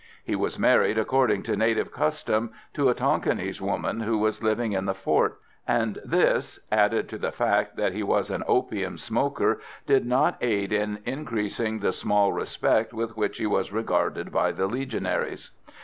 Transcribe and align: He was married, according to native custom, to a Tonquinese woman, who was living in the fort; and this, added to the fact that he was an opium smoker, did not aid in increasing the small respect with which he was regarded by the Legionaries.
He 0.23 0.35
was 0.35 0.57
married, 0.57 0.97
according 0.97 1.43
to 1.43 1.55
native 1.55 1.91
custom, 1.91 2.49
to 2.73 2.89
a 2.89 2.95
Tonquinese 2.95 3.61
woman, 3.61 3.99
who 3.99 4.17
was 4.17 4.41
living 4.41 4.71
in 4.71 4.85
the 4.85 4.95
fort; 4.95 5.39
and 5.67 5.99
this, 6.03 6.59
added 6.71 7.07
to 7.09 7.19
the 7.19 7.31
fact 7.31 7.75
that 7.75 7.93
he 7.93 8.01
was 8.01 8.31
an 8.31 8.43
opium 8.47 8.97
smoker, 8.97 9.61
did 9.85 10.07
not 10.07 10.37
aid 10.41 10.73
in 10.73 11.01
increasing 11.05 11.81
the 11.81 11.93
small 11.93 12.33
respect 12.33 12.93
with 12.93 13.15
which 13.15 13.37
he 13.37 13.45
was 13.45 13.71
regarded 13.71 14.31
by 14.31 14.51
the 14.51 14.65
Legionaries. 14.65 15.51